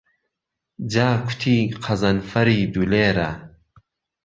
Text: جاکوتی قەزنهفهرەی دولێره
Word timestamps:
جاکوتی 0.91 1.57
قەزنهفهرەی 1.83 2.57
دولێره 2.73 3.31